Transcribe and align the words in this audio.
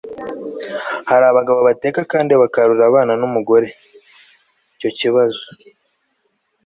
hari 1.09 1.25
abagabo 1.27 1.59
bateka 1.69 2.01
kandi 2.11 2.31
bakarurira 2.41 2.83
abana 2.87 3.13
n'umugore. 3.19 3.67
icyo 4.73 4.89
kibazo 4.97 5.43